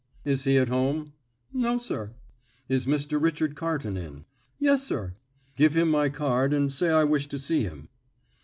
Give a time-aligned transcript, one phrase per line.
[0.25, 1.13] "Is he at home?"
[1.53, 2.15] "No, sir."
[2.67, 3.21] "Is Mr.
[3.21, 4.25] Richard Carton in?"
[4.57, 5.13] "Yes, sir."
[5.55, 7.87] "Give him my card, and say I wish to see him."